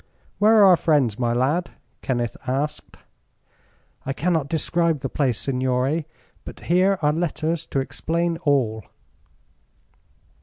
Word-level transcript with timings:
"Where 0.39 0.55
are 0.55 0.65
our 0.65 0.77
friends, 0.77 1.19
my 1.19 1.31
lad?" 1.31 1.69
Kenneth 2.01 2.35
asked. 2.47 2.97
"I 4.03 4.13
cannot 4.13 4.49
describe 4.49 5.01
the 5.01 5.09
place, 5.09 5.37
signore; 5.37 6.05
but 6.43 6.61
here 6.61 6.97
are 7.03 7.13
letters 7.13 7.67
to 7.67 7.79
explain 7.79 8.37
all." 8.37 8.83